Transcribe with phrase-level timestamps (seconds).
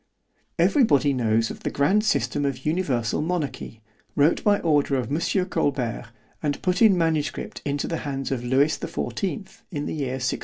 [0.57, 3.83] Every body knows of the grand system of Universal Monarchy,
[4.15, 5.31] wrote by order of Mons.
[5.51, 6.07] Colbert,
[6.41, 10.39] and put in manuscript into the hands of Lewis the fourteenth, in the year 1664.